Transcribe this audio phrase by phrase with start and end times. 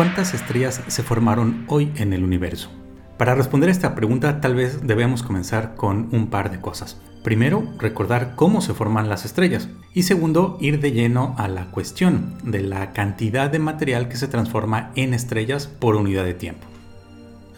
[0.00, 2.70] ¿Cuántas estrellas se formaron hoy en el universo?
[3.18, 6.98] Para responder a esta pregunta tal vez debemos comenzar con un par de cosas.
[7.22, 9.68] Primero, recordar cómo se forman las estrellas.
[9.92, 14.26] Y segundo, ir de lleno a la cuestión de la cantidad de material que se
[14.26, 16.69] transforma en estrellas por unidad de tiempo.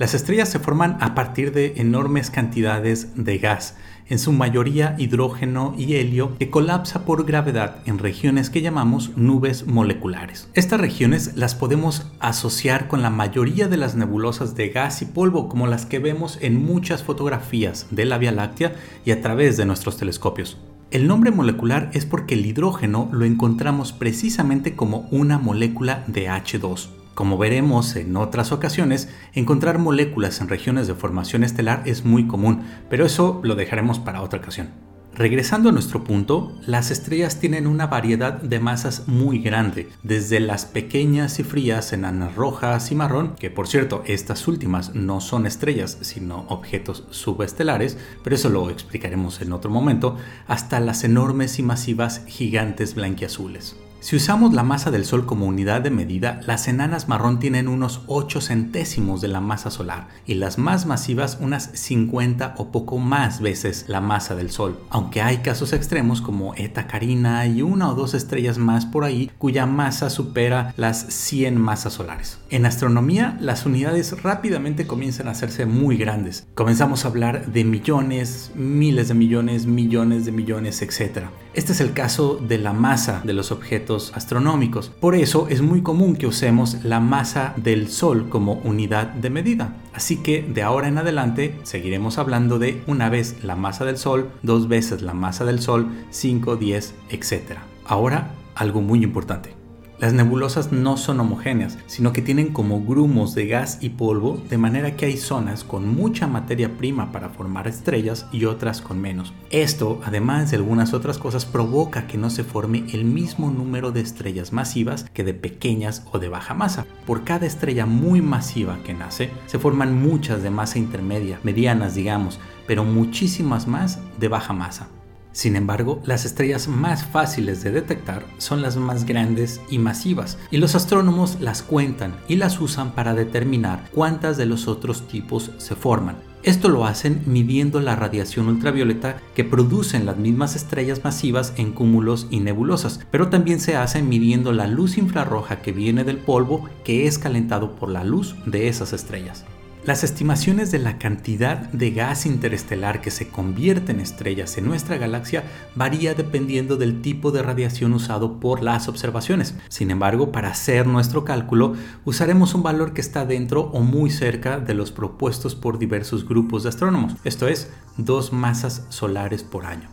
[0.02, 3.76] Las estrellas se forman a partir de enormes cantidades de gas,
[4.08, 9.64] en su mayoría hidrógeno y helio, que colapsa por gravedad en regiones que llamamos nubes
[9.68, 10.48] moleculares.
[10.54, 15.48] Estas regiones las podemos asociar con la mayoría de las nebulosas de gas y polvo,
[15.48, 18.74] como las que vemos en muchas fotografías de la Vía Láctea
[19.04, 20.58] y a través de nuestros telescopios.
[20.90, 27.01] El nombre molecular es porque el hidrógeno lo encontramos precisamente como una molécula de H2.
[27.14, 32.62] Como veremos en otras ocasiones, encontrar moléculas en regiones de formación estelar es muy común,
[32.88, 34.70] pero eso lo dejaremos para otra ocasión.
[35.14, 40.64] Regresando a nuestro punto, las estrellas tienen una variedad de masas muy grande, desde las
[40.64, 45.98] pequeñas y frías enanas rojas y marrón, que por cierto, estas últimas no son estrellas,
[46.00, 50.16] sino objetos subestelares, pero eso lo explicaremos en otro momento,
[50.46, 53.76] hasta las enormes y masivas gigantes blanquiazules.
[54.02, 58.00] Si usamos la masa del Sol como unidad de medida, las enanas marrón tienen unos
[58.08, 63.40] 8 centésimos de la masa solar y las más masivas unas 50 o poco más
[63.40, 67.94] veces la masa del Sol, aunque hay casos extremos como Eta Carina y una o
[67.94, 72.40] dos estrellas más por ahí cuya masa supera las 100 masas solares.
[72.50, 76.48] En astronomía, las unidades rápidamente comienzan a hacerse muy grandes.
[76.56, 81.26] Comenzamos a hablar de millones, miles de millones, millones de millones, etc.
[81.54, 84.88] Este es el caso de la masa de los objetos astronómicos.
[84.88, 89.76] Por eso es muy común que usemos la masa del Sol como unidad de medida.
[89.92, 94.30] Así que de ahora en adelante seguiremos hablando de una vez la masa del Sol,
[94.42, 97.58] dos veces la masa del Sol, 5, 10, etc.
[97.84, 99.61] Ahora, algo muy importante.
[100.02, 104.58] Las nebulosas no son homogéneas, sino que tienen como grumos de gas y polvo, de
[104.58, 109.32] manera que hay zonas con mucha materia prima para formar estrellas y otras con menos.
[109.50, 114.00] Esto, además de algunas otras cosas, provoca que no se forme el mismo número de
[114.00, 116.84] estrellas masivas que de pequeñas o de baja masa.
[117.06, 122.40] Por cada estrella muy masiva que nace, se forman muchas de masa intermedia, medianas digamos,
[122.66, 124.88] pero muchísimas más de baja masa.
[125.32, 130.58] Sin embargo, las estrellas más fáciles de detectar son las más grandes y masivas, y
[130.58, 135.74] los astrónomos las cuentan y las usan para determinar cuántas de los otros tipos se
[135.74, 136.16] forman.
[136.42, 142.26] Esto lo hacen midiendo la radiación ultravioleta que producen las mismas estrellas masivas en cúmulos
[142.30, 147.06] y nebulosas, pero también se hace midiendo la luz infrarroja que viene del polvo que
[147.06, 149.44] es calentado por la luz de esas estrellas.
[149.84, 154.96] Las estimaciones de la cantidad de gas interestelar que se convierte en estrellas en nuestra
[154.96, 155.42] galaxia
[155.74, 159.56] varía dependiendo del tipo de radiación usado por las observaciones.
[159.68, 164.60] Sin embargo, para hacer nuestro cálculo, usaremos un valor que está dentro o muy cerca
[164.60, 169.88] de los propuestos por diversos grupos de astrónomos, esto es, dos masas solares por año.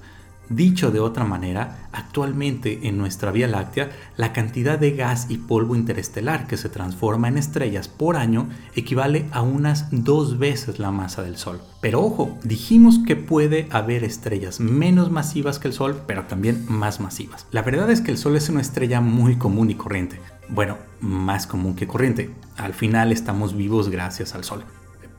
[0.49, 5.75] Dicho de otra manera, actualmente en nuestra Vía Láctea, la cantidad de gas y polvo
[5.75, 11.21] interestelar que se transforma en estrellas por año equivale a unas dos veces la masa
[11.21, 11.61] del Sol.
[11.81, 16.99] Pero ojo, dijimos que puede haber estrellas menos masivas que el Sol, pero también más
[16.99, 17.45] masivas.
[17.51, 20.19] La verdad es que el Sol es una estrella muy común y corriente.
[20.49, 22.31] Bueno, más común que corriente.
[22.57, 24.63] Al final estamos vivos gracias al Sol.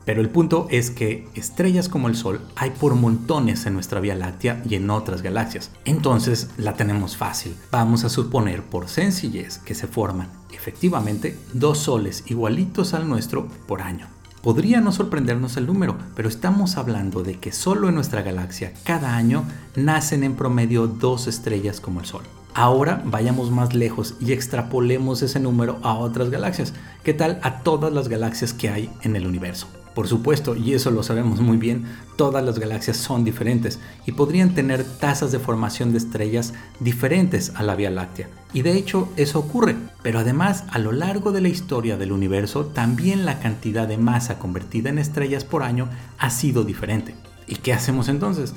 [0.05, 4.15] Pero el punto es que estrellas como el Sol hay por montones en nuestra Vía
[4.15, 5.71] Láctea y en otras galaxias.
[5.85, 7.55] Entonces la tenemos fácil.
[7.71, 13.81] Vamos a suponer por sencillez que se forman efectivamente dos soles igualitos al nuestro por
[13.81, 14.07] año.
[14.41, 19.15] Podría no sorprendernos el número, pero estamos hablando de que solo en nuestra galaxia cada
[19.15, 19.43] año
[19.75, 22.23] nacen en promedio dos estrellas como el Sol.
[22.53, 26.73] Ahora vayamos más lejos y extrapolemos ese número a otras galaxias.
[27.03, 29.67] ¿Qué tal a todas las galaxias que hay en el universo?
[29.93, 31.85] Por supuesto, y eso lo sabemos muy bien,
[32.15, 37.63] todas las galaxias son diferentes y podrían tener tasas de formación de estrellas diferentes a
[37.63, 38.29] la Vía Láctea.
[38.53, 42.65] Y de hecho eso ocurre, pero además a lo largo de la historia del universo
[42.65, 47.13] también la cantidad de masa convertida en estrellas por año ha sido diferente.
[47.47, 48.53] ¿Y qué hacemos entonces?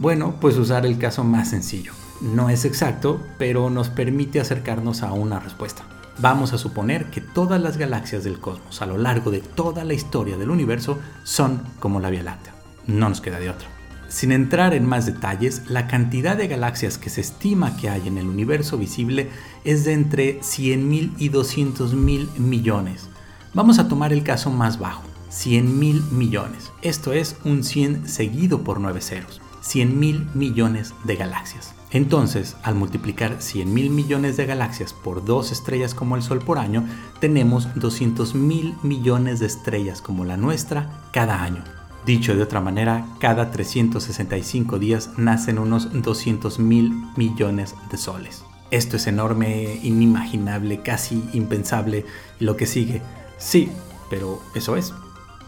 [0.00, 1.92] Bueno, pues usar el caso más sencillo.
[2.20, 5.84] No es exacto, pero nos permite acercarnos a una respuesta.
[6.18, 9.94] Vamos a suponer que todas las galaxias del cosmos a lo largo de toda la
[9.94, 12.54] historia del universo son como la Vía Láctea.
[12.86, 13.68] No nos queda de otra.
[14.08, 18.18] Sin entrar en más detalles, la cantidad de galaxias que se estima que hay en
[18.18, 19.30] el universo visible
[19.64, 23.08] es de entre 100.000 y 200.000 millones.
[23.54, 26.72] Vamos a tomar el caso más bajo, 100.000 millones.
[26.82, 29.40] Esto es un 100 seguido por 9 ceros.
[29.62, 31.74] 100.000 millones de galaxias.
[31.92, 36.58] Entonces, al multiplicar 100 mil millones de galaxias por dos estrellas como el Sol por
[36.58, 36.86] año,
[37.20, 41.62] tenemos 200 mil millones de estrellas como la nuestra cada año.
[42.06, 48.42] Dicho de otra manera, cada 365 días nacen unos 200 mil millones de soles.
[48.70, 52.06] Esto es enorme, inimaginable, casi impensable.
[52.40, 53.02] Y lo que sigue,
[53.36, 53.70] sí,
[54.08, 54.94] pero eso es.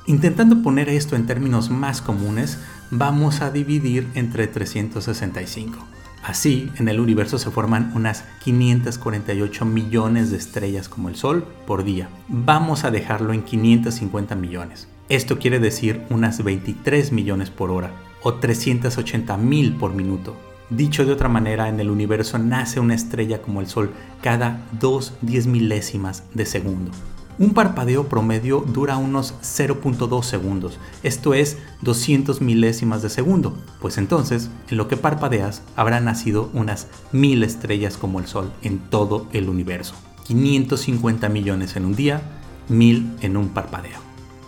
[0.06, 2.58] Intentando poner esto en términos más comunes,
[2.90, 5.94] vamos a dividir entre 365.
[6.25, 11.85] Así, en el universo se forman unas 548 millones de estrellas como el Sol por
[11.85, 12.09] día.
[12.29, 14.88] Vamos a dejarlo en 550 millones.
[15.11, 17.93] Esto quiere decir unas 23 millones por hora
[18.23, 20.35] o 380 mil por minuto.
[20.71, 23.91] Dicho de otra manera, en el universo nace una estrella como el Sol
[24.23, 26.91] cada 2 diez milésimas de segundo.
[27.37, 34.51] Un parpadeo promedio dura unos 0.2 segundos, esto es 200 milésimas de segundo, pues entonces,
[34.71, 39.49] en lo que parpadeas, habrá nacido unas mil estrellas como el Sol en todo el
[39.49, 39.97] universo.
[40.27, 42.23] 550 millones en un día,
[42.69, 43.99] mil en un parpadeo.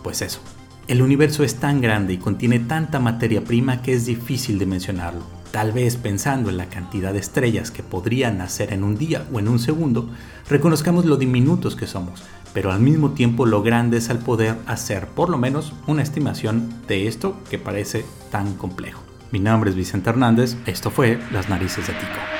[0.01, 0.39] Pues eso,
[0.87, 5.36] el universo es tan grande y contiene tanta materia prima que es difícil de mencionarlo.
[5.57, 9.39] Tal vez pensando en la cantidad de estrellas que podrían nacer en un día o
[9.39, 10.07] en un segundo,
[10.47, 12.23] reconozcamos lo diminutos que somos,
[12.53, 16.71] pero al mismo tiempo lo grande es al poder hacer por lo menos una estimación
[16.87, 19.01] de esto que parece tan complejo.
[19.31, 22.36] Mi nombre es Vicente Hernández, esto fue Las Narices de Tico.